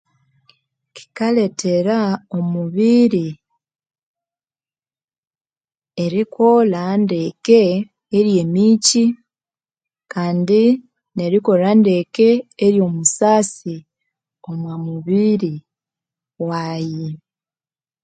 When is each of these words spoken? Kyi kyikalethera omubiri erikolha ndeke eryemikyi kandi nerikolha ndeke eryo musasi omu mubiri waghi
Kyi 0.93 1.05
kyikalethera 1.05 1.97
omubiri 2.37 3.27
erikolha 6.03 6.83
ndeke 7.03 7.61
eryemikyi 8.17 9.05
kandi 10.13 10.61
nerikolha 11.15 11.71
ndeke 11.81 12.27
eryo 12.65 12.85
musasi 12.95 13.75
omu 14.49 14.69
mubiri 14.85 15.53
waghi 16.49 17.09